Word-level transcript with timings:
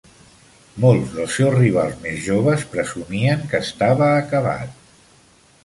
Molts 0.85 1.11
dels 1.17 1.35
seus 1.39 1.53
rivals 1.57 1.99
més 2.07 2.17
joves 2.29 2.65
presumien 2.73 3.47
que 3.53 3.63
estava 3.69 4.11
acabat. 4.25 4.77